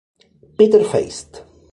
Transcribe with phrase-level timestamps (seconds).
[0.57, 1.31] Peter Feist.